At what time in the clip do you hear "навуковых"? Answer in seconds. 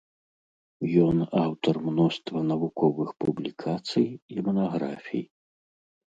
2.51-3.09